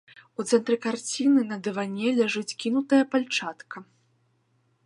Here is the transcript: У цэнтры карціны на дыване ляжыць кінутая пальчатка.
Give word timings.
У 0.43 0.43
цэнтры 0.51 0.77
карціны 0.85 1.43
на 1.51 1.57
дыване 1.69 2.07
ляжыць 2.21 2.57
кінутая 2.65 3.03
пальчатка. 3.15 3.77